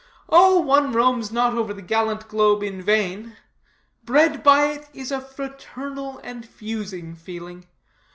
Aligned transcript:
Oh, 0.29 0.59
one 0.59 0.93
roams 0.93 1.31
not 1.31 1.53
over 1.53 1.75
the 1.75 1.81
gallant 1.83 2.27
globe 2.27 2.63
in 2.63 2.81
vain. 2.81 3.37
Bred 4.03 4.41
by 4.41 4.69
it, 4.71 4.89
is 4.95 5.11
a 5.11 5.21
fraternal 5.21 6.19
and 6.23 6.43
fusing 6.43 7.13
feeling. 7.13 7.67